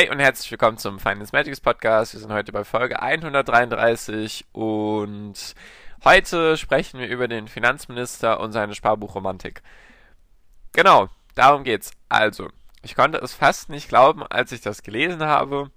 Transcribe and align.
Hi 0.00 0.08
und 0.08 0.18
herzlich 0.18 0.50
willkommen 0.50 0.78
zum 0.78 0.98
Finance 0.98 1.30
Magics 1.30 1.60
Podcast. 1.60 2.14
Wir 2.14 2.20
sind 2.20 2.32
heute 2.32 2.52
bei 2.52 2.64
Folge 2.64 3.02
133 3.02 4.46
und 4.52 5.54
heute 6.04 6.56
sprechen 6.56 7.00
wir 7.00 7.08
über 7.08 7.28
den 7.28 7.48
Finanzminister 7.48 8.40
und 8.40 8.52
seine 8.52 8.74
Sparbuchromantik. 8.74 9.60
Genau, 10.72 11.10
darum 11.34 11.64
geht's. 11.64 11.90
Also, 12.08 12.48
ich 12.80 12.94
konnte 12.94 13.18
es 13.18 13.34
fast 13.34 13.68
nicht 13.68 13.90
glauben, 13.90 14.22
als 14.22 14.52
ich 14.52 14.62
das 14.62 14.82
gelesen 14.82 15.22
habe 15.24 15.70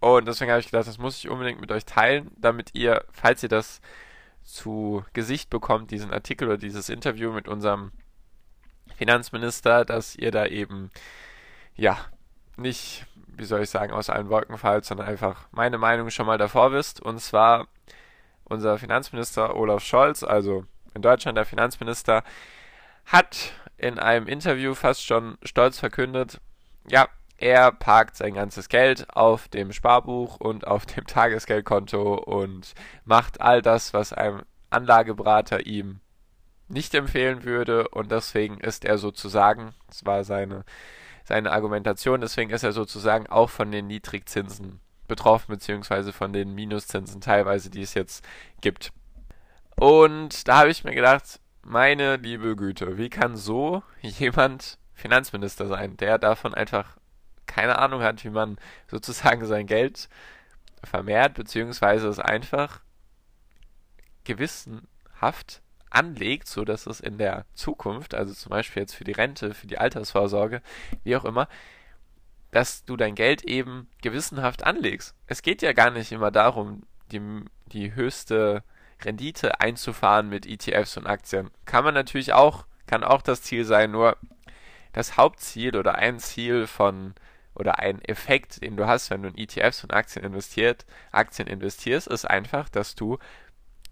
und 0.00 0.26
deswegen 0.26 0.50
habe 0.50 0.58
ich 0.58 0.66
gedacht, 0.66 0.88
das 0.88 0.98
muss 0.98 1.18
ich 1.18 1.28
unbedingt 1.28 1.60
mit 1.60 1.70
euch 1.70 1.84
teilen, 1.84 2.32
damit 2.38 2.70
ihr, 2.74 3.04
falls 3.12 3.40
ihr 3.44 3.48
das 3.48 3.80
zu 4.42 5.04
Gesicht 5.12 5.48
bekommt, 5.48 5.92
diesen 5.92 6.12
Artikel 6.12 6.48
oder 6.48 6.58
dieses 6.58 6.88
Interview 6.88 7.30
mit 7.30 7.46
unserem 7.46 7.92
Finanzminister, 8.96 9.84
dass 9.84 10.16
ihr 10.16 10.32
da 10.32 10.46
eben 10.46 10.90
ja 11.76 12.04
nicht 12.56 13.06
wie 13.40 13.46
soll 13.46 13.62
ich 13.62 13.70
sagen, 13.70 13.92
aus 13.92 14.10
allen 14.10 14.28
Wolken 14.28 14.58
fallt, 14.58 14.84
sondern 14.84 15.08
einfach 15.08 15.46
meine 15.50 15.78
Meinung 15.78 16.10
schon 16.10 16.26
mal 16.26 16.36
davor 16.36 16.72
wisst. 16.72 17.00
Und 17.00 17.20
zwar 17.20 17.66
unser 18.44 18.78
Finanzminister 18.78 19.56
Olaf 19.56 19.82
Scholz, 19.82 20.22
also 20.22 20.64
in 20.94 21.00
Deutschland 21.00 21.38
der 21.38 21.46
Finanzminister, 21.46 22.22
hat 23.06 23.52
in 23.78 23.98
einem 23.98 24.26
Interview 24.26 24.74
fast 24.74 25.04
schon 25.04 25.38
stolz 25.42 25.78
verkündet, 25.78 26.38
ja, 26.86 27.08
er 27.38 27.72
parkt 27.72 28.16
sein 28.16 28.34
ganzes 28.34 28.68
Geld 28.68 29.06
auf 29.16 29.48
dem 29.48 29.72
Sparbuch 29.72 30.36
und 30.36 30.66
auf 30.66 30.84
dem 30.84 31.06
Tagesgeldkonto 31.06 32.14
und 32.14 32.74
macht 33.06 33.40
all 33.40 33.62
das, 33.62 33.94
was 33.94 34.12
ein 34.12 34.42
Anlageberater 34.68 35.64
ihm 35.64 36.00
nicht 36.68 36.94
empfehlen 36.94 37.44
würde 37.44 37.88
und 37.88 38.12
deswegen 38.12 38.58
ist 38.58 38.84
er 38.84 38.98
sozusagen, 38.98 39.72
das 39.88 40.04
war 40.04 40.24
seine 40.24 40.64
seine 41.30 41.52
Argumentation. 41.52 42.20
Deswegen 42.20 42.50
ist 42.50 42.64
er 42.64 42.72
sozusagen 42.72 43.28
auch 43.28 43.50
von 43.50 43.70
den 43.70 43.86
Niedrigzinsen 43.86 44.80
betroffen, 45.06 45.52
beziehungsweise 45.52 46.12
von 46.12 46.32
den 46.32 46.54
Minuszinsen 46.54 47.20
teilweise, 47.20 47.70
die 47.70 47.82
es 47.82 47.94
jetzt 47.94 48.26
gibt. 48.60 48.92
Und 49.76 50.48
da 50.48 50.58
habe 50.58 50.70
ich 50.70 50.82
mir 50.82 50.94
gedacht, 50.94 51.40
meine 51.62 52.16
liebe 52.16 52.56
Güte, 52.56 52.98
wie 52.98 53.10
kann 53.10 53.36
so 53.36 53.84
jemand 54.02 54.76
Finanzminister 54.92 55.68
sein, 55.68 55.96
der 55.96 56.18
davon 56.18 56.52
einfach 56.52 56.96
keine 57.46 57.78
Ahnung 57.78 58.02
hat, 58.02 58.24
wie 58.24 58.30
man 58.30 58.58
sozusagen 58.88 59.46
sein 59.46 59.66
Geld 59.66 60.08
vermehrt, 60.82 61.34
beziehungsweise 61.34 62.08
es 62.08 62.18
einfach 62.18 62.80
gewissenhaft 64.24 65.62
anlegt, 65.90 66.46
so 66.46 66.64
dass 66.64 66.86
es 66.86 67.00
in 67.00 67.18
der 67.18 67.44
Zukunft, 67.54 68.14
also 68.14 68.32
zum 68.32 68.50
Beispiel 68.50 68.82
jetzt 68.82 68.94
für 68.94 69.04
die 69.04 69.12
Rente, 69.12 69.54
für 69.54 69.66
die 69.66 69.78
Altersvorsorge, 69.78 70.62
wie 71.04 71.16
auch 71.16 71.24
immer, 71.24 71.48
dass 72.50 72.84
du 72.84 72.96
dein 72.96 73.14
Geld 73.14 73.44
eben 73.44 73.88
gewissenhaft 74.02 74.64
anlegst. 74.64 75.14
Es 75.26 75.42
geht 75.42 75.62
ja 75.62 75.72
gar 75.72 75.90
nicht 75.90 76.12
immer 76.12 76.30
darum, 76.30 76.82
die, 77.12 77.20
die 77.66 77.94
höchste 77.94 78.62
Rendite 79.02 79.60
einzufahren 79.60 80.28
mit 80.28 80.46
ETFs 80.46 80.96
und 80.96 81.06
Aktien. 81.06 81.50
Kann 81.64 81.84
man 81.84 81.94
natürlich 81.94 82.32
auch, 82.32 82.66
kann 82.86 83.04
auch 83.04 83.22
das 83.22 83.42
Ziel 83.42 83.64
sein, 83.64 83.90
nur 83.90 84.16
das 84.92 85.16
Hauptziel 85.16 85.76
oder 85.76 85.94
ein 85.94 86.18
Ziel 86.18 86.66
von 86.66 87.14
oder 87.54 87.78
ein 87.78 88.00
Effekt, 88.02 88.62
den 88.62 88.76
du 88.76 88.86
hast, 88.86 89.10
wenn 89.10 89.22
du 89.22 89.28
in 89.28 89.38
ETFs 89.38 89.84
und 89.84 89.92
Aktien 89.92 90.24
investiert, 90.24 90.86
Aktien 91.12 91.48
investierst, 91.48 92.06
ist 92.06 92.24
einfach, 92.24 92.68
dass 92.68 92.94
du 92.94 93.18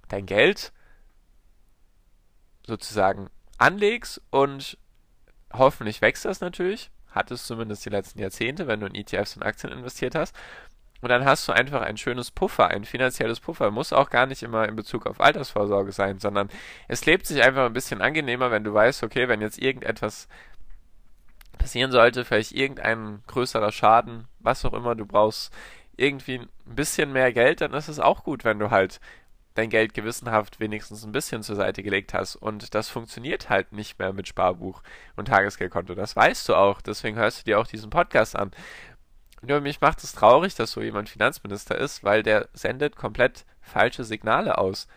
dein 0.08 0.26
Geld 0.26 0.72
sozusagen 2.68 3.28
anlegst 3.56 4.22
und 4.30 4.78
hoffentlich 5.52 6.00
wächst 6.00 6.24
das 6.24 6.40
natürlich. 6.40 6.90
Hat 7.10 7.30
es 7.30 7.46
zumindest 7.46 7.84
die 7.84 7.90
letzten 7.90 8.20
Jahrzehnte, 8.20 8.66
wenn 8.68 8.80
du 8.80 8.86
in 8.86 8.94
ETFs 8.94 9.36
und 9.36 9.42
Aktien 9.42 9.72
investiert 9.72 10.14
hast. 10.14 10.36
Und 11.00 11.08
dann 11.08 11.24
hast 11.24 11.46
du 11.48 11.52
einfach 11.52 11.80
ein 11.80 11.96
schönes 11.96 12.30
Puffer, 12.30 12.68
ein 12.68 12.84
finanzielles 12.84 13.40
Puffer. 13.40 13.70
Muss 13.70 13.92
auch 13.92 14.10
gar 14.10 14.26
nicht 14.26 14.42
immer 14.42 14.68
in 14.68 14.76
Bezug 14.76 15.06
auf 15.06 15.20
Altersvorsorge 15.20 15.92
sein, 15.92 16.18
sondern 16.18 16.48
es 16.88 17.06
lebt 17.06 17.26
sich 17.26 17.42
einfach 17.42 17.66
ein 17.66 17.72
bisschen 17.72 18.02
angenehmer, 18.02 18.50
wenn 18.50 18.64
du 18.64 18.74
weißt, 18.74 19.02
okay, 19.04 19.28
wenn 19.28 19.40
jetzt 19.40 19.58
irgendetwas 19.58 20.28
passieren 21.56 21.92
sollte, 21.92 22.24
vielleicht 22.24 22.52
irgendein 22.52 23.22
größerer 23.26 23.72
Schaden, 23.72 24.26
was 24.40 24.64
auch 24.64 24.74
immer, 24.74 24.94
du 24.94 25.06
brauchst 25.06 25.52
irgendwie 25.96 26.40
ein 26.40 26.48
bisschen 26.66 27.12
mehr 27.12 27.32
Geld, 27.32 27.60
dann 27.60 27.74
ist 27.74 27.88
es 27.88 28.00
auch 28.00 28.24
gut, 28.24 28.44
wenn 28.44 28.58
du 28.58 28.70
halt 28.70 29.00
dein 29.58 29.70
Geld 29.70 29.92
gewissenhaft 29.92 30.60
wenigstens 30.60 31.04
ein 31.04 31.12
bisschen 31.12 31.42
zur 31.42 31.56
Seite 31.56 31.82
gelegt 31.82 32.14
hast. 32.14 32.36
Und 32.36 32.74
das 32.74 32.88
funktioniert 32.88 33.50
halt 33.50 33.72
nicht 33.72 33.98
mehr 33.98 34.12
mit 34.12 34.28
Sparbuch 34.28 34.82
und 35.16 35.28
Tagesgeldkonto. 35.28 35.94
Das 35.94 36.16
weißt 36.16 36.48
du 36.48 36.54
auch. 36.54 36.80
Deswegen 36.80 37.16
hörst 37.16 37.40
du 37.40 37.44
dir 37.44 37.58
auch 37.58 37.66
diesen 37.66 37.90
Podcast 37.90 38.36
an. 38.36 38.52
Nur 39.42 39.60
mich 39.60 39.80
macht 39.80 40.02
es 40.02 40.12
traurig, 40.12 40.54
dass 40.54 40.72
so 40.72 40.80
jemand 40.80 41.08
Finanzminister 41.08 41.76
ist, 41.76 42.04
weil 42.04 42.22
der 42.22 42.48
sendet 42.52 42.96
komplett 42.96 43.44
falsche 43.60 44.04
Signale 44.04 44.58
aus. 44.58 44.88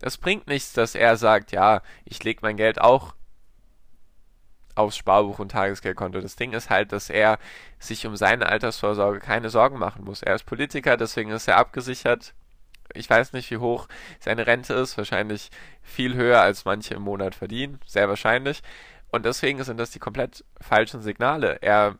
Es 0.00 0.18
bringt 0.18 0.46
nichts, 0.46 0.72
dass 0.72 0.94
er 0.94 1.16
sagt, 1.16 1.52
ja, 1.52 1.82
ich 2.04 2.22
lege 2.22 2.40
mein 2.42 2.56
Geld 2.56 2.80
auch 2.80 3.14
aufs 4.74 4.96
Sparbuch 4.96 5.38
und 5.38 5.50
Tagesgeldkonto. 5.52 6.20
Das 6.20 6.36
Ding 6.36 6.52
ist 6.52 6.70
halt, 6.70 6.92
dass 6.92 7.10
er 7.10 7.38
sich 7.78 8.06
um 8.06 8.16
seine 8.16 8.46
Altersvorsorge 8.46 9.20
keine 9.20 9.50
Sorgen 9.50 9.78
machen 9.78 10.04
muss. 10.04 10.22
Er 10.22 10.34
ist 10.34 10.44
Politiker, 10.44 10.96
deswegen 10.96 11.30
ist 11.30 11.48
er 11.48 11.58
abgesichert 11.58 12.34
ich 12.94 13.08
weiß 13.08 13.32
nicht, 13.32 13.50
wie 13.50 13.58
hoch 13.58 13.88
seine 14.20 14.46
Rente 14.46 14.74
ist. 14.74 14.96
Wahrscheinlich 14.96 15.50
viel 15.82 16.14
höher, 16.14 16.40
als 16.40 16.64
manche 16.64 16.94
im 16.94 17.02
Monat 17.02 17.34
verdienen. 17.34 17.80
Sehr 17.86 18.08
wahrscheinlich. 18.08 18.62
Und 19.10 19.26
deswegen 19.26 19.62
sind 19.62 19.78
das 19.78 19.90
die 19.90 19.98
komplett 19.98 20.44
falschen 20.60 21.02
Signale. 21.02 21.58
Er 21.60 21.96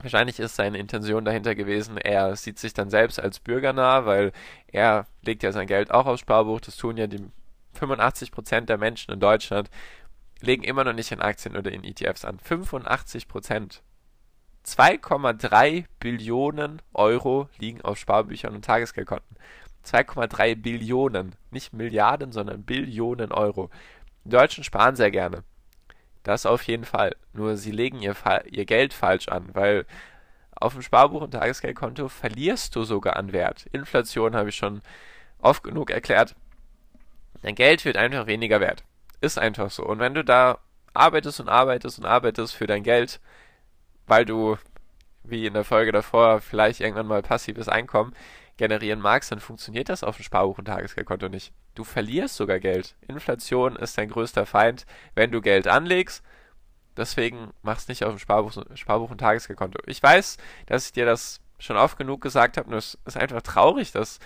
Wahrscheinlich 0.00 0.38
ist 0.38 0.54
seine 0.54 0.78
Intention 0.78 1.24
dahinter 1.24 1.56
gewesen, 1.56 1.96
er 1.96 2.36
sieht 2.36 2.60
sich 2.60 2.72
dann 2.72 2.88
selbst 2.88 3.18
als 3.18 3.40
bürgernah, 3.40 4.06
weil 4.06 4.30
er 4.68 5.06
legt 5.22 5.42
ja 5.42 5.50
sein 5.50 5.66
Geld 5.66 5.90
auch 5.90 6.06
aufs 6.06 6.20
Sparbuch. 6.20 6.60
Das 6.60 6.76
tun 6.76 6.96
ja 6.96 7.08
die 7.08 7.26
85% 7.76 8.62
der 8.62 8.78
Menschen 8.78 9.12
in 9.12 9.18
Deutschland, 9.18 9.70
legen 10.40 10.62
immer 10.62 10.84
noch 10.84 10.92
nicht 10.92 11.10
in 11.10 11.20
Aktien 11.20 11.56
oder 11.56 11.72
in 11.72 11.82
ETFs 11.82 12.24
an. 12.24 12.38
85%. 12.38 13.80
2,3 14.64 15.86
Billionen 15.98 16.80
Euro 16.94 17.48
liegen 17.58 17.80
auf 17.82 17.98
Sparbüchern 17.98 18.54
und 18.54 18.64
Tagesgeldkonten. 18.64 19.36
2,3 19.84 20.56
Billionen, 20.56 21.34
nicht 21.50 21.72
Milliarden, 21.72 22.32
sondern 22.32 22.64
Billionen 22.64 23.32
Euro. 23.32 23.70
Die 24.24 24.30
Deutschen 24.30 24.64
sparen 24.64 24.96
sehr 24.96 25.10
gerne. 25.10 25.44
Das 26.22 26.46
auf 26.46 26.62
jeden 26.64 26.84
Fall. 26.84 27.16
Nur 27.32 27.56
sie 27.56 27.70
legen 27.70 28.00
ihr, 28.00 28.14
ihr 28.50 28.66
Geld 28.66 28.92
falsch 28.92 29.28
an, 29.28 29.48
weil 29.54 29.86
auf 30.54 30.74
dem 30.74 30.82
Sparbuch 30.82 31.22
und 31.22 31.30
Tagesgeldkonto 31.30 32.08
verlierst 32.08 32.74
du 32.76 32.84
sogar 32.84 33.16
an 33.16 33.32
Wert. 33.32 33.66
Inflation 33.72 34.34
habe 34.34 34.48
ich 34.48 34.56
schon 34.56 34.82
oft 35.38 35.62
genug 35.62 35.90
erklärt. 35.90 36.34
Dein 37.42 37.54
Geld 37.54 37.84
wird 37.84 37.96
einfach 37.96 38.26
weniger 38.26 38.60
wert. 38.60 38.84
Ist 39.20 39.38
einfach 39.38 39.70
so. 39.70 39.84
Und 39.84 40.00
wenn 40.00 40.14
du 40.14 40.24
da 40.24 40.58
arbeitest 40.94 41.40
und 41.40 41.48
arbeitest 41.48 41.98
und 41.98 42.06
arbeitest 42.06 42.54
für 42.54 42.66
dein 42.66 42.82
Geld, 42.82 43.20
weil 44.06 44.24
du, 44.24 44.58
wie 45.22 45.46
in 45.46 45.54
der 45.54 45.64
Folge 45.64 45.92
davor, 45.92 46.40
vielleicht 46.40 46.80
irgendwann 46.80 47.06
mal 47.06 47.22
passives 47.22 47.68
Einkommen 47.68 48.14
generieren 48.58 49.00
magst, 49.00 49.32
dann 49.32 49.40
funktioniert 49.40 49.88
das 49.88 50.04
auf 50.04 50.16
dem 50.16 50.24
Sparbuch 50.24 50.58
und 50.58 50.66
Tagesgeldkonto 50.66 51.28
nicht. 51.28 51.52
Du 51.74 51.84
verlierst 51.84 52.36
sogar 52.36 52.58
Geld. 52.58 52.96
Inflation 53.06 53.76
ist 53.76 53.96
dein 53.96 54.10
größter 54.10 54.44
Feind, 54.44 54.84
wenn 55.14 55.30
du 55.30 55.40
Geld 55.40 55.66
anlegst. 55.66 56.22
Deswegen 56.96 57.52
mach's 57.62 57.88
nicht 57.88 58.04
auf 58.04 58.12
dem 58.12 58.18
Sparbuch, 58.18 58.52
Sparbuch 58.74 59.10
und 59.10 59.18
Tagesgeldkonto. 59.18 59.78
Ich 59.86 60.02
weiß, 60.02 60.36
dass 60.66 60.86
ich 60.86 60.92
dir 60.92 61.06
das 61.06 61.40
schon 61.58 61.76
oft 61.76 61.96
genug 61.96 62.20
gesagt 62.20 62.56
habe, 62.56 62.68
nur 62.68 62.78
es 62.78 62.98
ist 63.04 63.16
einfach 63.16 63.42
traurig, 63.42 63.92
dass 63.92 64.18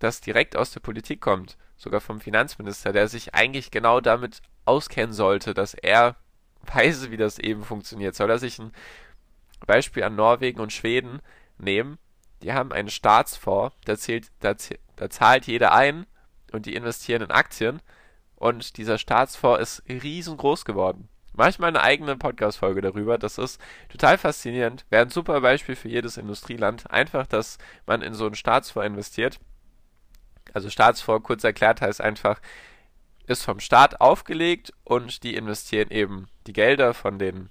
das 0.00 0.20
direkt 0.20 0.56
aus 0.56 0.72
der 0.72 0.80
Politik 0.80 1.20
kommt, 1.20 1.56
sogar 1.76 2.00
vom 2.00 2.20
Finanzminister, 2.20 2.92
der 2.92 3.08
sich 3.08 3.34
eigentlich 3.34 3.70
genau 3.70 4.00
damit 4.00 4.42
auskennen 4.64 5.12
sollte, 5.12 5.54
dass 5.54 5.74
er 5.74 6.16
weiß, 6.72 7.10
wie 7.10 7.16
das 7.16 7.38
eben 7.38 7.62
funktioniert. 7.62 8.14
Soll 8.14 8.30
er 8.30 8.38
sich 8.38 8.58
ein 8.58 8.72
Beispiel 9.66 10.02
an 10.02 10.16
Norwegen 10.16 10.60
und 10.60 10.72
Schweden 10.72 11.20
nehmen, 11.58 11.98
die 12.42 12.52
haben 12.52 12.72
einen 12.72 12.90
Staatsfonds, 12.90 13.74
da, 13.84 13.96
zählt, 13.96 14.30
da, 14.40 14.54
da 14.96 15.10
zahlt 15.10 15.46
jeder 15.46 15.72
ein 15.72 16.06
und 16.52 16.66
die 16.66 16.74
investieren 16.74 17.22
in 17.22 17.30
Aktien 17.30 17.80
und 18.36 18.76
dieser 18.76 18.98
Staatsfonds 18.98 19.60
ist 19.60 20.02
riesengroß 20.02 20.64
geworden. 20.64 21.08
Mache 21.32 21.50
ich 21.50 21.58
mal 21.58 21.68
eine 21.68 21.82
eigene 21.82 22.16
Podcast-Folge 22.16 22.80
darüber. 22.80 23.18
Das 23.18 23.38
ist 23.38 23.60
total 23.88 24.18
faszinierend. 24.18 24.84
Wäre 24.88 25.02
ein 25.02 25.10
super 25.10 25.40
Beispiel 25.40 25.74
für 25.74 25.88
jedes 25.88 26.16
Industrieland. 26.16 26.88
Einfach, 26.90 27.26
dass 27.26 27.58
man 27.86 28.02
in 28.02 28.14
so 28.14 28.26
einen 28.26 28.36
Staatsfonds 28.36 28.86
investiert. 28.86 29.40
Also 30.52 30.70
Staatsfonds, 30.70 31.26
kurz 31.26 31.42
erklärt, 31.42 31.80
heißt 31.80 32.00
einfach, 32.00 32.40
ist 33.26 33.42
vom 33.42 33.58
Staat 33.58 34.00
aufgelegt 34.00 34.72
und 34.84 35.24
die 35.24 35.34
investieren 35.34 35.90
eben 35.90 36.28
die 36.46 36.52
Gelder 36.52 36.94
von 36.94 37.18
den 37.18 37.50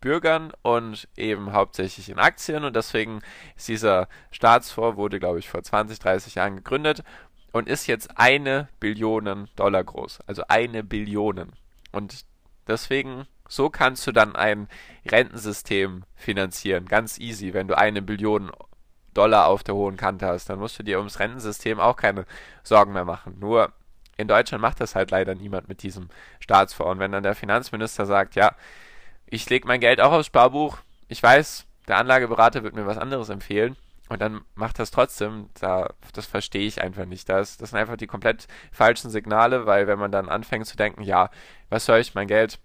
Bürgern 0.00 0.52
und 0.62 1.08
eben 1.16 1.52
hauptsächlich 1.52 2.08
in 2.08 2.18
Aktien 2.18 2.64
und 2.64 2.76
deswegen 2.76 3.20
ist 3.56 3.68
dieser 3.68 4.08
Staatsfonds, 4.30 4.96
wurde 4.96 5.18
glaube 5.18 5.38
ich 5.38 5.48
vor 5.48 5.62
20, 5.62 5.98
30 5.98 6.36
Jahren 6.36 6.56
gegründet 6.56 7.02
und 7.52 7.68
ist 7.68 7.86
jetzt 7.86 8.18
eine 8.18 8.68
Billion 8.80 9.48
Dollar 9.56 9.84
groß. 9.84 10.20
Also 10.26 10.42
eine 10.48 10.84
Billion. 10.84 11.52
Und 11.92 12.24
deswegen, 12.66 13.26
so 13.48 13.70
kannst 13.70 14.06
du 14.06 14.12
dann 14.12 14.36
ein 14.36 14.68
Rentensystem 15.10 16.04
finanzieren. 16.14 16.86
Ganz 16.86 17.18
easy, 17.18 17.54
wenn 17.54 17.68
du 17.68 17.76
eine 17.76 18.02
Billion 18.02 18.50
Dollar 19.14 19.46
auf 19.46 19.64
der 19.64 19.74
hohen 19.74 19.96
Kante 19.96 20.26
hast, 20.26 20.50
dann 20.50 20.58
musst 20.58 20.78
du 20.78 20.82
dir 20.82 20.98
ums 20.98 21.18
Rentensystem 21.18 21.80
auch 21.80 21.96
keine 21.96 22.24
Sorgen 22.62 22.92
mehr 22.92 23.04
machen. 23.04 23.38
Nur 23.40 23.72
in 24.16 24.28
Deutschland 24.28 24.60
macht 24.60 24.80
das 24.80 24.94
halt 24.94 25.10
leider 25.10 25.34
niemand 25.34 25.68
mit 25.68 25.82
diesem 25.82 26.08
Staatsfonds. 26.40 26.92
Und 26.92 26.98
wenn 26.98 27.12
dann 27.12 27.22
der 27.22 27.34
Finanzminister 27.34 28.04
sagt, 28.04 28.34
ja, 28.34 28.54
ich 29.30 29.48
lege 29.48 29.66
mein 29.66 29.80
Geld 29.80 30.00
auch 30.00 30.12
aufs 30.12 30.26
Sparbuch, 30.26 30.78
ich 31.08 31.22
weiß, 31.22 31.66
der 31.86 31.98
Anlageberater 31.98 32.62
wird 32.62 32.74
mir 32.74 32.86
was 32.86 32.98
anderes 32.98 33.28
empfehlen, 33.28 33.76
und 34.08 34.22
dann 34.22 34.40
macht 34.54 34.78
das 34.78 34.90
trotzdem, 34.90 35.50
da, 35.60 35.92
das 36.14 36.26
verstehe 36.26 36.66
ich 36.66 36.80
einfach 36.80 37.04
nicht. 37.04 37.28
Das, 37.28 37.58
das 37.58 37.70
sind 37.70 37.78
einfach 37.78 37.96
die 37.96 38.06
komplett 38.06 38.48
falschen 38.72 39.10
Signale, 39.10 39.66
weil 39.66 39.86
wenn 39.86 39.98
man 39.98 40.10
dann 40.10 40.28
anfängt 40.28 40.66
zu 40.66 40.76
denken, 40.76 41.02
ja, 41.02 41.30
was 41.68 41.84
soll 41.84 41.98
ich 41.98 42.14
mein 42.14 42.26
Geld 42.26 42.58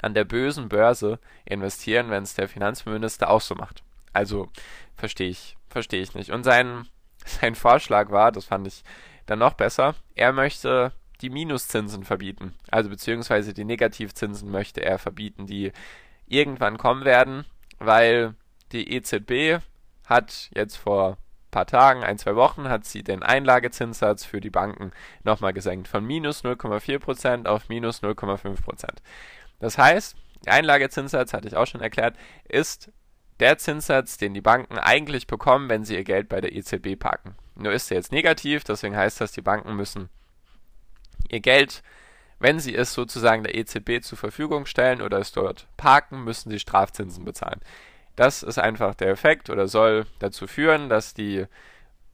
an 0.00 0.14
der 0.14 0.24
bösen 0.24 0.68
Börse 0.68 1.18
investieren, 1.44 2.10
wenn 2.10 2.22
es 2.22 2.34
der 2.34 2.48
Finanzminister 2.48 3.28
auch 3.28 3.42
so 3.42 3.54
macht? 3.54 3.82
Also 4.14 4.48
verstehe 4.96 5.28
ich, 5.28 5.56
verstehe 5.68 6.00
ich 6.00 6.14
nicht. 6.14 6.30
Und 6.30 6.44
sein, 6.44 6.88
sein 7.26 7.54
Vorschlag 7.54 8.10
war, 8.10 8.32
das 8.32 8.46
fand 8.46 8.66
ich 8.66 8.84
dann 9.26 9.38
noch 9.38 9.52
besser, 9.52 9.94
er 10.14 10.32
möchte 10.32 10.92
die 11.20 11.30
Minuszinsen 11.30 12.04
verbieten. 12.04 12.54
Also 12.70 12.90
beziehungsweise 12.90 13.54
die 13.54 13.64
Negativzinsen 13.64 14.50
möchte 14.50 14.82
er 14.82 14.98
verbieten, 14.98 15.46
die 15.46 15.72
irgendwann 16.26 16.78
kommen 16.78 17.04
werden, 17.04 17.44
weil 17.78 18.34
die 18.72 18.92
EZB 18.92 19.62
hat 20.06 20.50
jetzt 20.54 20.76
vor 20.76 21.12
ein 21.12 21.50
paar 21.50 21.66
Tagen, 21.66 22.04
ein, 22.04 22.18
zwei 22.18 22.36
Wochen, 22.36 22.68
hat 22.68 22.84
sie 22.84 23.02
den 23.02 23.22
Einlagezinssatz 23.22 24.24
für 24.24 24.40
die 24.40 24.50
Banken 24.50 24.92
nochmal 25.24 25.52
gesenkt 25.52 25.88
von 25.88 26.04
minus 26.04 26.44
0,4% 26.44 27.46
auf 27.46 27.68
minus 27.68 28.02
0,5%. 28.02 28.86
Das 29.58 29.78
heißt, 29.78 30.16
der 30.44 30.52
Einlagezinssatz, 30.54 31.32
hatte 31.32 31.48
ich 31.48 31.56
auch 31.56 31.66
schon 31.66 31.80
erklärt, 31.80 32.16
ist 32.48 32.92
der 33.40 33.58
Zinssatz, 33.58 34.18
den 34.18 34.34
die 34.34 34.40
Banken 34.40 34.78
eigentlich 34.78 35.26
bekommen, 35.26 35.68
wenn 35.68 35.84
sie 35.84 35.94
ihr 35.94 36.04
Geld 36.04 36.28
bei 36.28 36.40
der 36.40 36.54
EZB 36.54 36.98
parken. 36.98 37.34
Nur 37.54 37.72
ist 37.72 37.90
er 37.90 37.96
jetzt 37.96 38.12
negativ, 38.12 38.64
deswegen 38.64 38.96
heißt 38.96 39.20
das, 39.20 39.32
die 39.32 39.42
Banken 39.42 39.74
müssen 39.74 40.08
ihr 41.28 41.40
Geld, 41.40 41.82
wenn 42.38 42.60
sie 42.60 42.74
es 42.74 42.94
sozusagen 42.94 43.42
der 43.42 43.54
EZB 43.56 44.02
zur 44.02 44.18
Verfügung 44.18 44.66
stellen 44.66 45.02
oder 45.02 45.18
es 45.18 45.32
dort 45.32 45.66
parken, 45.76 46.24
müssen 46.24 46.50
sie 46.50 46.58
Strafzinsen 46.58 47.24
bezahlen. 47.24 47.60
Das 48.16 48.42
ist 48.42 48.58
einfach 48.58 48.94
der 48.94 49.10
Effekt 49.10 49.50
oder 49.50 49.68
soll 49.68 50.06
dazu 50.18 50.46
führen, 50.46 50.88
dass 50.88 51.14
die 51.14 51.46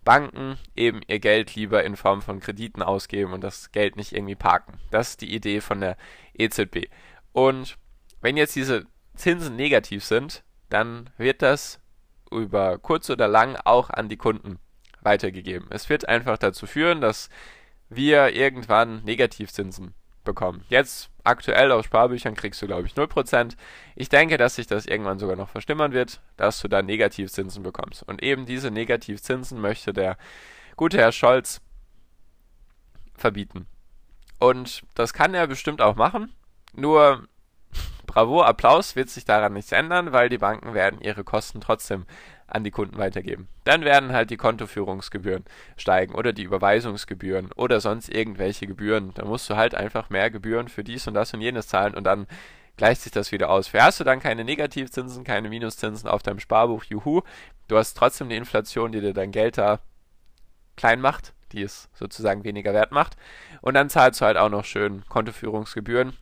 Banken 0.04 0.58
eben 0.76 1.00
ihr 1.06 1.18
Geld 1.18 1.54
lieber 1.54 1.82
in 1.82 1.96
Form 1.96 2.20
von 2.20 2.40
Krediten 2.40 2.82
ausgeben 2.82 3.32
und 3.32 3.42
das 3.42 3.72
Geld 3.72 3.96
nicht 3.96 4.12
irgendwie 4.12 4.34
parken. 4.34 4.78
Das 4.90 5.10
ist 5.10 5.22
die 5.22 5.34
Idee 5.34 5.60
von 5.60 5.80
der 5.80 5.96
EZB. 6.34 6.88
Und 7.32 7.78
wenn 8.20 8.36
jetzt 8.36 8.54
diese 8.54 8.86
Zinsen 9.14 9.56
negativ 9.56 10.04
sind, 10.04 10.44
dann 10.68 11.10
wird 11.16 11.42
das 11.42 11.80
über 12.30 12.78
kurz 12.78 13.08
oder 13.10 13.28
lang 13.28 13.56
auch 13.64 13.90
an 13.90 14.08
die 14.08 14.16
Kunden 14.16 14.58
weitergegeben. 15.02 15.68
Es 15.70 15.88
wird 15.88 16.08
einfach 16.08 16.38
dazu 16.38 16.66
führen, 16.66 17.00
dass 17.00 17.28
wir 17.96 18.34
irgendwann 18.34 19.02
Negativzinsen 19.04 19.94
bekommen. 20.24 20.64
Jetzt 20.68 21.10
aktuell 21.22 21.70
auf 21.72 21.86
Sparbüchern 21.86 22.34
kriegst 22.34 22.60
du, 22.62 22.66
glaube 22.66 22.86
ich, 22.86 22.94
0%. 22.94 23.56
Ich 23.94 24.08
denke, 24.08 24.36
dass 24.36 24.56
sich 24.56 24.66
das 24.66 24.86
irgendwann 24.86 25.18
sogar 25.18 25.36
noch 25.36 25.48
verstimmern 25.48 25.92
wird, 25.92 26.20
dass 26.36 26.60
du 26.60 26.68
da 26.68 26.82
Negativzinsen 26.82 27.62
bekommst. 27.62 28.02
Und 28.02 28.22
eben 28.22 28.46
diese 28.46 28.70
Negativzinsen 28.70 29.60
möchte 29.60 29.92
der 29.92 30.16
gute 30.76 30.98
Herr 30.98 31.12
Scholz 31.12 31.60
verbieten. 33.14 33.66
Und 34.38 34.82
das 34.94 35.12
kann 35.12 35.34
er 35.34 35.46
bestimmt 35.46 35.80
auch 35.80 35.96
machen. 35.96 36.32
Nur 36.72 37.28
Bravo, 38.06 38.42
Applaus 38.42 38.96
wird 38.96 39.08
sich 39.08 39.24
daran 39.24 39.54
nichts 39.54 39.72
ändern, 39.72 40.12
weil 40.12 40.28
die 40.28 40.38
Banken 40.38 40.74
werden 40.74 41.00
ihre 41.00 41.24
Kosten 41.24 41.60
trotzdem 41.60 42.06
an 42.46 42.64
die 42.64 42.70
Kunden 42.70 42.98
weitergeben. 42.98 43.48
Dann 43.64 43.84
werden 43.84 44.12
halt 44.12 44.30
die 44.30 44.36
Kontoführungsgebühren 44.36 45.44
steigen 45.76 46.14
oder 46.14 46.32
die 46.32 46.42
Überweisungsgebühren 46.42 47.52
oder 47.52 47.80
sonst 47.80 48.08
irgendwelche 48.08 48.66
Gebühren. 48.66 49.12
Da 49.14 49.24
musst 49.24 49.48
du 49.48 49.56
halt 49.56 49.74
einfach 49.74 50.10
mehr 50.10 50.30
Gebühren 50.30 50.68
für 50.68 50.84
dies 50.84 51.06
und 51.06 51.14
das 51.14 51.32
und 51.32 51.40
jenes 51.40 51.68
zahlen 51.68 51.94
und 51.94 52.04
dann 52.04 52.26
gleicht 52.76 53.02
sich 53.02 53.12
das 53.12 53.32
wieder 53.32 53.50
aus. 53.50 53.68
Für 53.68 53.82
hast 53.82 54.00
du 54.00 54.04
dann 54.04 54.20
keine 54.20 54.44
Negativzinsen, 54.44 55.24
keine 55.24 55.48
Minuszinsen 55.48 56.08
auf 56.08 56.22
deinem 56.22 56.40
Sparbuch, 56.40 56.84
juhu. 56.84 57.22
Du 57.68 57.76
hast 57.78 57.94
trotzdem 57.94 58.28
die 58.28 58.36
Inflation, 58.36 58.92
die 58.92 59.00
dir 59.00 59.14
dein 59.14 59.32
Geld 59.32 59.58
da 59.58 59.80
klein 60.76 61.00
macht, 61.00 61.32
die 61.52 61.62
es 61.62 61.88
sozusagen 61.94 62.44
weniger 62.44 62.74
wert 62.74 62.92
macht. 62.92 63.16
Und 63.62 63.74
dann 63.74 63.88
zahlst 63.88 64.20
du 64.20 64.26
halt 64.26 64.36
auch 64.36 64.50
noch 64.50 64.64
schön 64.64 65.04
Kontoführungsgebühren. 65.08 66.14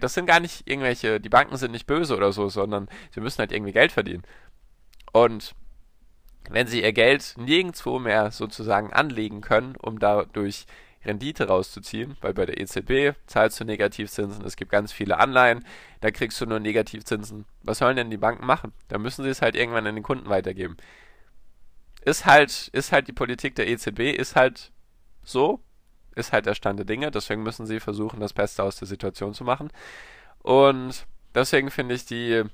Das 0.00 0.12
sind 0.12 0.26
gar 0.26 0.40
nicht 0.40 0.68
irgendwelche, 0.68 1.18
die 1.18 1.30
Banken 1.30 1.56
sind 1.56 1.72
nicht 1.72 1.86
böse 1.86 2.14
oder 2.14 2.30
so, 2.30 2.50
sondern 2.50 2.88
sie 3.10 3.20
müssen 3.20 3.38
halt 3.38 3.52
irgendwie 3.52 3.72
Geld 3.72 3.90
verdienen. 3.90 4.22
Und 5.12 5.54
wenn 6.50 6.66
sie 6.66 6.82
ihr 6.82 6.92
Geld 6.92 7.34
nirgendwo 7.36 7.98
mehr 7.98 8.30
sozusagen 8.30 8.92
anlegen 8.92 9.40
können, 9.40 9.76
um 9.76 9.98
dadurch 9.98 10.66
Rendite 11.04 11.46
rauszuziehen, 11.48 12.16
weil 12.20 12.34
bei 12.34 12.46
der 12.46 12.60
EZB 12.60 13.16
zahlst 13.26 13.60
du 13.60 13.64
Negativzinsen, 13.64 14.44
es 14.44 14.56
gibt 14.56 14.70
ganz 14.70 14.92
viele 14.92 15.18
Anleihen, 15.18 15.64
da 16.00 16.10
kriegst 16.10 16.40
du 16.40 16.46
nur 16.46 16.60
Negativzinsen. 16.60 17.44
Was 17.62 17.78
sollen 17.78 17.96
denn 17.96 18.10
die 18.10 18.16
Banken 18.16 18.46
machen? 18.46 18.72
Da 18.88 18.98
müssen 18.98 19.22
sie 19.22 19.30
es 19.30 19.42
halt 19.42 19.56
irgendwann 19.56 19.86
an 19.86 19.94
den 19.94 20.04
Kunden 20.04 20.28
weitergeben. 20.28 20.76
Ist 22.04 22.26
halt, 22.26 22.68
ist 22.72 22.92
halt 22.92 23.08
die 23.08 23.12
Politik 23.12 23.54
der 23.54 23.68
EZB, 23.68 24.12
ist 24.16 24.34
halt 24.36 24.72
so, 25.22 25.60
ist 26.14 26.32
halt 26.32 26.46
der 26.46 26.54
Stand 26.54 26.78
der 26.78 26.86
Dinge, 26.86 27.10
deswegen 27.10 27.42
müssen 27.42 27.66
sie 27.66 27.80
versuchen, 27.80 28.20
das 28.20 28.32
Beste 28.32 28.62
aus 28.62 28.76
der 28.76 28.88
Situation 28.88 29.34
zu 29.34 29.44
machen. 29.44 29.70
Und 30.42 31.06
deswegen 31.34 31.70
finde 31.70 31.94
ich 31.94 32.06
die, 32.06 32.44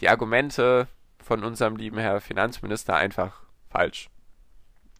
die 0.00 0.08
Argumente 0.08 0.88
von 1.28 1.44
unserem 1.44 1.76
lieben 1.76 1.98
Herr 1.98 2.22
Finanzminister 2.22 2.96
einfach 2.96 3.42
falsch. 3.68 4.08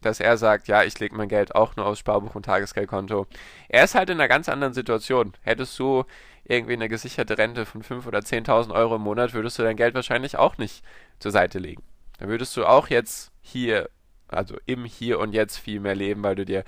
Dass 0.03 0.21
er 0.21 0.37
sagt, 0.37 0.69
ja, 0.69 0.85
ich 0.85 0.99
lege 1.01 1.17
mein 1.17 1.29
Geld 1.29 1.55
auch 1.55 1.75
nur 1.75 1.87
aufs 1.87 2.01
Sparbuch 2.01 2.35
und 2.35 2.45
Tagesgeldkonto. 2.45 3.27
Er 3.69 3.85
ist 3.85 3.95
halt 3.95 4.11
in 4.11 4.21
einer 4.21 4.29
ganz 4.29 4.49
anderen 4.49 4.75
Situation. 4.75 5.33
Hättest 5.41 5.77
du 5.79 6.05
irgendwie 6.45 6.75
eine 6.75 6.91
gesicherte 6.91 7.39
Rente 7.39 7.65
von 7.65 7.83
5.000 7.83 8.07
oder 8.07 8.19
10.000 8.19 8.75
Euro 8.75 8.97
im 8.97 9.03
Monat, 9.03 9.33
würdest 9.33 9.59
du 9.59 9.63
dein 9.63 9.77
Geld 9.77 9.95
wahrscheinlich 9.95 10.37
auch 10.37 10.59
nicht 10.59 10.85
zur 11.19 11.33
Seite 11.33 11.59
legen. 11.59 11.83
Dann 12.19 12.29
würdest 12.29 12.57
du 12.57 12.67
auch 12.67 12.89
jetzt 12.89 13.33
hier, 13.41 13.89
also 14.29 14.57
im 14.67 14.85
Hier 14.85 15.19
und 15.21 15.33
Jetzt 15.33 15.57
viel 15.57 15.81
mehr 15.81 15.95
leben, 15.95 16.23
weil 16.23 16.37
du 16.37 16.45
dir 16.45 16.63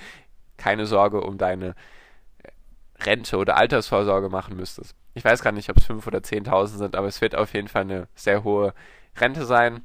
keine 0.57 0.87
Sorge 0.87 1.21
um 1.21 1.37
deine 1.37 1.75
Rente 3.05 3.37
oder 3.37 3.57
Altersvorsorge 3.57 4.29
machen 4.29 4.57
müsstest. 4.57 4.95
Ich 5.15 5.25
weiß 5.25 5.43
gar 5.43 5.53
nicht, 5.53 5.71
ob 5.71 5.79
es 5.79 5.89
5.000 5.89 6.07
oder 6.07 6.19
10.000 6.19 6.67
sind, 6.67 6.97
aber 6.97 7.07
es 7.07 7.21
wird 7.21 7.35
auf 7.35 7.55
jeden 7.55 7.69
Fall 7.69 7.83
eine 7.83 8.09
sehr 8.15 8.45
hohe 8.45 8.75
Rente 9.17 9.45
sein. 9.45 9.85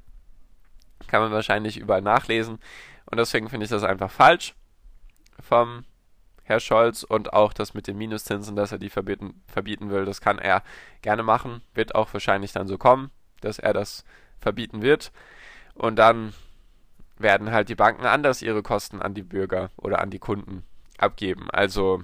Kann 1.07 1.21
man 1.21 1.31
wahrscheinlich 1.31 1.77
überall 1.77 2.01
nachlesen. 2.01 2.59
Und 3.09 3.17
deswegen 3.17 3.49
finde 3.49 3.65
ich 3.65 3.69
das 3.69 3.83
einfach 3.83 4.11
falsch 4.11 4.55
vom 5.39 5.85
Herr 6.43 6.59
Scholz 6.59 7.03
und 7.03 7.33
auch 7.33 7.53
das 7.53 7.73
mit 7.73 7.87
den 7.87 7.97
Minuszinsen, 7.97 8.55
dass 8.55 8.71
er 8.71 8.77
die 8.77 8.89
verbieten, 8.89 9.43
verbieten 9.47 9.89
will, 9.89 10.05
das 10.05 10.21
kann 10.21 10.37
er 10.37 10.63
gerne 11.01 11.23
machen. 11.23 11.61
Wird 11.73 11.95
auch 11.95 12.13
wahrscheinlich 12.13 12.51
dann 12.51 12.67
so 12.67 12.77
kommen, 12.77 13.09
dass 13.41 13.57
er 13.57 13.73
das 13.73 14.05
verbieten 14.39 14.83
wird. 14.83 15.11
Und 15.73 15.97
dann 15.97 16.33
werden 17.17 17.51
halt 17.51 17.69
die 17.69 17.75
Banken 17.75 18.05
anders 18.05 18.41
ihre 18.41 18.61
Kosten 18.61 19.01
an 19.01 19.15
die 19.15 19.23
Bürger 19.23 19.71
oder 19.75 20.01
an 20.01 20.11
die 20.11 20.19
Kunden 20.19 20.63
abgeben. 20.97 21.49
Also 21.49 22.03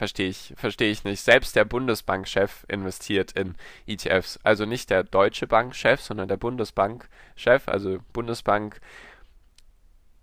Verstehe 0.00 0.30
ich, 0.30 0.54
verstehe 0.56 0.90
ich 0.90 1.04
nicht. 1.04 1.20
Selbst 1.20 1.54
der 1.54 1.66
Bundesbankchef 1.66 2.64
investiert 2.68 3.32
in 3.32 3.54
ETFs. 3.86 4.40
Also 4.42 4.64
nicht 4.64 4.88
der 4.88 5.02
deutsche 5.04 5.46
Bankchef, 5.46 6.00
sondern 6.00 6.26
der 6.26 6.38
Bundesbankchef. 6.38 7.68
Also 7.68 7.98
Bundesbank 8.14 8.80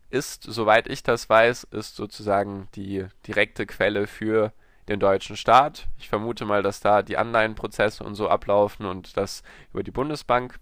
ist, 0.10 0.42
soweit 0.42 0.88
ich 0.88 1.04
das 1.04 1.30
weiß, 1.30 1.66
ist 1.66 1.96
sozusagen 1.96 2.70
die 2.74 3.06
direkte 3.28 3.68
Quelle 3.68 4.08
für 4.08 4.52
den 4.88 5.00
deutschen 5.00 5.38
Staat. 5.38 5.88
Ich 6.00 6.10
vermute 6.10 6.46
mal, 6.46 6.64
dass 6.64 6.80
da 6.80 7.04
die 7.04 7.18
Anleihenprozesse 7.18 8.04
und 8.04 8.16
so 8.16 8.30
ablaufen 8.30 8.88
und 8.88 9.16
dass 9.16 9.44
über 9.74 9.84
die 9.84 9.92
Bundesbank 9.92 10.60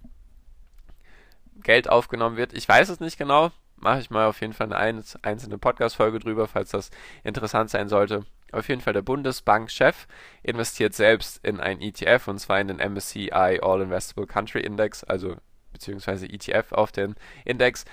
Geld 1.64 1.88
aufgenommen 1.88 2.36
wird. 2.36 2.52
Ich 2.52 2.68
weiß 2.68 2.90
es 2.90 3.00
nicht 3.00 3.18
genau. 3.18 3.54
Mache 3.78 4.00
ich 4.00 4.10
mal 4.10 4.28
auf 4.28 4.42
jeden 4.42 4.54
Fall 4.54 4.72
eine 4.74 5.04
einzelne 5.22 5.58
Podcast-Folge 5.58 6.20
drüber, 6.20 6.48
falls 6.48 6.72
das 6.72 6.90
interessant 7.24 7.70
sein 7.70 7.90
sollte. 7.90 8.26
Auf 8.52 8.70
jeden 8.70 8.82
Fall 8.82 8.94
der 8.94 9.02
Bundesbankchef 9.02 10.08
investiert 10.44 10.94
selbst 10.94 11.44
in 11.46 11.60
ein 11.60 11.82
ETF 11.82 12.28
und 12.28 12.40
zwar 12.40 12.60
in 12.60 12.70
den 12.70 12.78
MSCI 12.78 13.32
All 13.32 13.82
Investable 13.82 14.28
Country 14.28 14.62
Index, 14.62 15.04
also 15.04 15.36
beziehungsweise 15.74 16.26
ETF 16.26 16.72
auf 16.72 16.92
den 16.92 17.16
Index. 17.44 17.86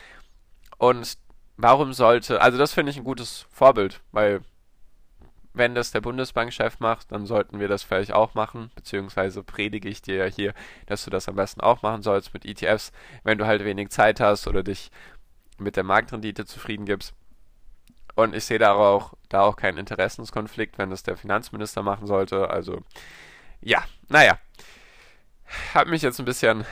Und 0.79 1.19
warum 1.57 1.93
sollte, 1.93 2.41
also 2.41 2.59
das 2.59 2.73
finde 2.73 2.91
ich 2.91 2.97
ein 2.97 3.05
gutes 3.05 3.47
Vorbild, 3.51 4.01
weil 4.13 4.43
wenn 5.55 5.75
das 5.75 5.91
der 5.91 6.01
Bundesbankchef 6.01 6.81
macht, 6.81 7.13
dann 7.13 7.27
sollten 7.27 7.61
wir 7.61 7.69
das 7.69 7.83
vielleicht 7.83 8.13
auch 8.13 8.35
machen, 8.35 8.71
beziehungsweise 8.75 9.43
predige 9.43 9.89
ich 9.89 10.01
dir 10.01 10.17
ja 10.17 10.25
hier, 10.25 10.55
dass 10.87 11.05
du 11.05 11.11
das 11.11 11.29
am 11.29 11.37
besten 11.37 11.61
auch 11.61 11.83
machen 11.83 12.03
sollst 12.03 12.33
mit 12.33 12.47
ETFs, 12.47 12.93
wenn 13.23 13.39
du 13.39 13.47
halt 13.47 13.65
wenig 13.65 13.91
Zeit 13.91 14.21
hast 14.21 14.47
oder 14.47 14.63
dich 14.63 14.91
mit 15.63 15.77
der 15.77 15.85
Marktrendite 15.85 16.45
zufrieden 16.47 16.87
gibst. 16.87 17.15
Und 18.15 18.35
ich 18.35 18.45
sehe 18.45 18.59
da 18.59 18.75
auch, 18.75 19.15
da 19.29 19.43
auch 19.43 19.57
keinen 19.57 19.79
Interessenskonflikt, 19.79 20.79
wenn 20.79 20.91
das 20.91 21.03
der 21.03 21.17
Finanzminister 21.17 21.83
machen 21.83 22.07
sollte. 22.07 22.51
Also, 22.51 22.83
ja, 23.61 23.85
naja. 24.09 24.39
Hab 25.75 25.87
mich 25.87 26.03
jetzt 26.03 26.19
ein 26.19 26.25
bisschen, 26.25 26.65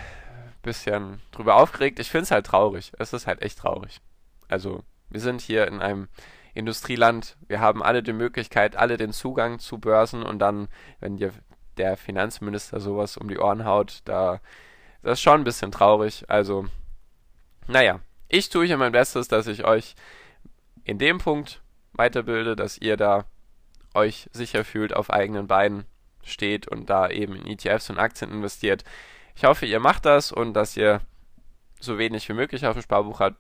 bisschen 0.63 1.21
drüber 1.33 1.57
aufgeregt. 1.57 1.99
Ich 1.99 2.11
finde 2.11 2.25
es 2.25 2.31
halt 2.31 2.47
traurig. 2.47 2.93
Es 2.99 3.13
ist 3.13 3.27
halt 3.27 3.43
echt 3.43 3.59
traurig. 3.59 4.01
Also, 4.49 4.85
wir 5.09 5.21
sind 5.21 5.41
hier 5.41 5.67
in 5.67 5.81
einem 5.81 6.09
Industrieland. 6.55 7.37
Wir 7.47 7.61
haben 7.61 7.83
alle 7.83 8.03
die 8.03 8.13
Möglichkeit, 8.13 8.77
alle 8.77 8.97
den 8.97 9.13
Zugang 9.13 9.59
zu 9.59 9.79
Börsen 9.79 10.23
und 10.23 10.39
dann, 10.41 10.69
wenn 11.01 11.17
dir 11.17 11.33
der 11.77 11.97
Finanzminister 11.97 12.81
sowas 12.81 13.17
um 13.17 13.29
die 13.29 13.39
Ohren 13.39 13.65
haut, 13.65 14.01
da 14.05 14.41
das 15.03 15.15
ist 15.15 15.23
schon 15.23 15.41
ein 15.41 15.45
bisschen 15.45 15.73
traurig. 15.73 16.25
Also, 16.29 16.67
naja, 17.67 18.01
ich 18.31 18.49
tue 18.49 18.67
hier 18.67 18.77
mein 18.77 18.93
Bestes, 18.93 19.29
dass 19.29 19.47
ich 19.47 19.65
euch 19.65 19.95
in 20.85 20.99
dem 20.99 21.19
Punkt 21.19 21.61
weiterbilde, 21.93 22.57
dass 22.57 22.79
ihr 22.79 22.97
da 22.97 23.27
euch 23.95 24.29
sicher 24.33 24.65
fühlt, 24.65 24.95
auf 24.95 25.11
eigenen 25.11 25.47
Beinen 25.47 25.85
steht 26.23 26.69
und 26.69 26.89
da 26.89 27.09
eben 27.09 27.35
in 27.35 27.47
ETFs 27.47 27.91
und 27.91 27.99
Aktien 27.99 28.31
investiert. 28.31 28.85
Ich 29.35 29.45
hoffe, 29.45 29.67
ihr 29.67 29.81
macht 29.81 30.07
das 30.07 30.33
und 30.33 30.55
dass 30.55 30.77
ihr 30.77 31.01
so 31.81 31.99
wenig 31.99 32.29
wie 32.29 32.35
möglich 32.35 32.67
auf 32.67 32.75
dem 32.75 32.83
Sparbuch 32.83 33.21
habt, 33.21 33.39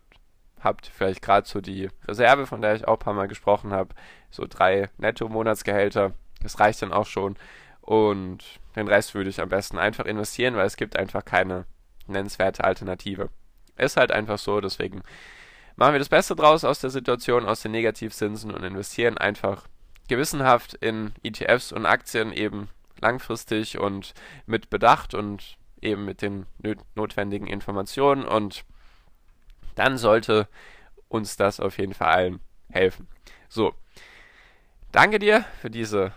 habt, 0.60 0.86
vielleicht 0.86 1.22
gerade 1.22 1.46
so 1.46 1.60
die 1.60 1.88
Reserve, 2.06 2.46
von 2.46 2.60
der 2.60 2.74
ich 2.74 2.88
auch 2.88 2.94
ein 2.94 2.98
paar 2.98 3.14
Mal 3.14 3.28
gesprochen 3.28 3.72
habe, 3.72 3.94
so 4.30 4.46
drei 4.48 4.90
Netto-Monatsgehälter, 4.98 6.12
das 6.42 6.58
reicht 6.58 6.82
dann 6.82 6.92
auch 6.92 7.06
schon. 7.06 7.36
Und 7.80 8.60
den 8.76 8.88
Rest 8.88 9.14
würde 9.14 9.30
ich 9.30 9.40
am 9.40 9.48
besten 9.48 9.78
einfach 9.78 10.06
investieren, 10.06 10.56
weil 10.56 10.66
es 10.66 10.76
gibt 10.76 10.96
einfach 10.96 11.24
keine 11.24 11.66
nennenswerte 12.06 12.64
Alternative. 12.64 13.30
Ist 13.80 13.96
halt 13.96 14.12
einfach 14.12 14.38
so, 14.38 14.60
deswegen 14.60 15.02
machen 15.76 15.94
wir 15.94 15.98
das 15.98 16.08
Beste 16.08 16.36
draus 16.36 16.64
aus 16.64 16.80
der 16.80 16.90
Situation, 16.90 17.46
aus 17.46 17.62
den 17.62 17.72
Negativzinsen 17.72 18.50
und 18.50 18.62
investieren 18.62 19.16
einfach 19.18 19.66
gewissenhaft 20.08 20.74
in 20.74 21.12
ETFs 21.22 21.72
und 21.72 21.86
Aktien 21.86 22.32
eben 22.32 22.68
langfristig 23.00 23.78
und 23.78 24.12
mit 24.46 24.68
Bedacht 24.68 25.14
und 25.14 25.56
eben 25.80 26.04
mit 26.04 26.20
den 26.20 26.46
notwendigen 26.94 27.46
Informationen 27.46 28.24
und 28.24 28.64
dann 29.74 29.96
sollte 29.96 30.48
uns 31.08 31.36
das 31.36 31.60
auf 31.60 31.78
jeden 31.78 31.94
Fall 31.94 32.08
allen 32.08 32.40
helfen. 32.68 33.08
So, 33.48 33.74
danke 34.92 35.18
dir 35.18 35.44
für 35.60 35.70
diese 35.70 36.12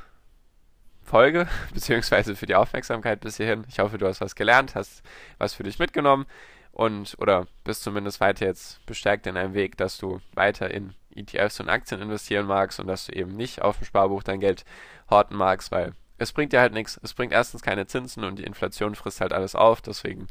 Folge, 1.04 1.48
beziehungsweise 1.74 2.36
für 2.36 2.46
die 2.46 2.56
Aufmerksamkeit 2.56 3.22
bis 3.22 3.38
hierhin. 3.38 3.66
Ich 3.70 3.80
hoffe, 3.80 3.98
du 3.98 4.08
hast 4.08 4.22
was 4.22 4.36
gelernt, 4.36 4.76
hast 4.76 5.04
was 5.38 5.54
für 5.54 5.64
dich 5.64 5.80
mitgenommen 5.80 6.26
und 6.74 7.16
oder 7.20 7.48
bist 7.64 7.84
zumindest 7.84 8.20
weiter 8.20 8.46
jetzt 8.46 8.86
bestärkt 8.86 9.28
in 9.28 9.38
einem 9.38 9.54
Weg, 9.54 9.78
dass 9.78 9.98
du 9.98 10.20
weiter 10.34 10.72
in 10.72 10.94
ETFs 11.16 11.60
und 11.60 11.70
Aktien 11.70 12.02
investieren 12.02 12.48
magst 12.48 12.80
und 12.80 12.88
dass 12.88 13.06
du 13.06 13.14
eben 13.14 13.36
nicht 13.36 13.62
auf 13.62 13.78
dem 13.78 13.86
Sparbuch 13.86 14.24
dein 14.24 14.40
Geld 14.40 14.66
horten 15.10 15.38
magst, 15.38 15.72
weil 15.72 15.94
es 16.18 16.32
bringt 16.32 16.52
dir 16.52 16.60
halt 16.60 16.74
nichts. 16.74 17.00
Es 17.04 17.14
bringt 17.14 17.32
erstens 17.32 17.62
keine 17.62 17.86
Zinsen 17.86 18.24
und 18.24 18.40
die 18.40 18.44
Inflation 18.44 18.96
frisst 18.96 19.22
halt 19.22 19.34
alles 19.34 19.56
auf. 19.56 19.82
Deswegen 19.82 20.28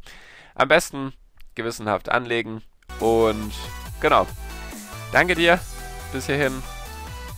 am 0.55 0.69
besten 0.69 1.13
gewissenhaft 1.55 2.09
anlegen 2.11 2.63
und 2.99 3.53
genau. 4.01 4.27
Danke 5.13 5.35
dir 5.35 5.61
bis 6.13 6.27
hierhin 6.27 6.63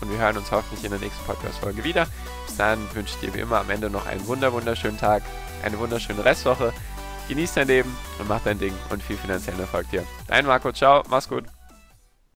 und 0.01 0.11
wir 0.11 0.19
hören 0.19 0.37
uns 0.37 0.51
hoffentlich 0.51 0.85
in 0.85 0.91
der 0.91 1.01
nächsten 1.01 1.25
Podcast-Folge 1.27 1.85
wieder. 1.85 2.07
Bis 2.47 2.57
dann 2.57 2.79
wünsche 2.95 3.15
ich 3.15 3.21
dir 3.21 3.35
wie 3.35 3.41
immer 3.41 3.61
am 3.61 3.71
Ende 3.71 3.91
noch 3.91 4.07
einen 4.07 4.27
wunder 4.27 4.53
wunderschönen 4.53 4.99
Tag, 4.99 5.23
eine 5.63 5.79
wunderschöne 5.79 6.25
Restwoche. 6.25 6.73
Genieß 7.29 7.55
dein 7.55 7.69
Leben 7.69 7.97
und 8.19 8.29
mach 8.29 8.41
dein 8.43 8.59
Ding 8.59 8.75
und 8.91 9.03
viel 9.03 9.17
finanziellen 9.17 9.61
Erfolg 9.61 9.91
dir. 9.91 10.05
Dein 10.27 10.47
Marco, 10.47 10.73
ciao, 10.73 11.03
mach's 11.09 11.29
gut. 11.29 11.45